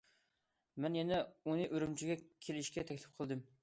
[0.85, 2.19] مەن يەنە ئۇنى ئۈرۈمچىگە
[2.49, 3.51] كېلىشكە تەكلىپ قىلدىم.